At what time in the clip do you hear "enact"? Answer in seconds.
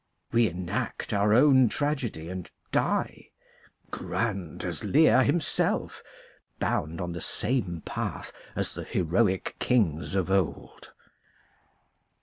0.49-1.13